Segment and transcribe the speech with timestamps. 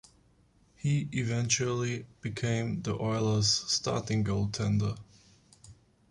[0.77, 4.97] He eventually became the Oilers' starting goaltender.